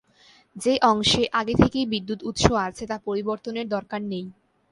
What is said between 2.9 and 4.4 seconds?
তা পরিবর্তনের দরকার নেই।